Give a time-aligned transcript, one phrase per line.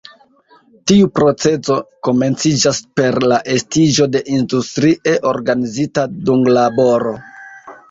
[0.91, 1.75] Tiu procezo
[2.07, 7.17] komenciĝas per la estiĝo de industrie organizita dunglaboro.